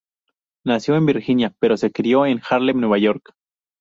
[0.65, 3.35] Nació en Virginia pero se crio en Harlem, Nueva York.